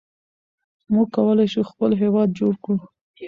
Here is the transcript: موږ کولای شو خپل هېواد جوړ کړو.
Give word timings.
موږ 0.91 1.07
کولای 1.15 1.47
شو 1.53 1.61
خپل 1.71 1.91
هېواد 2.01 2.29
جوړ 2.39 2.53
کړو. 2.63 2.77